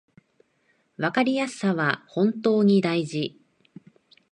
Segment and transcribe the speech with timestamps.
[0.97, 3.39] わかりやすさは本当に大事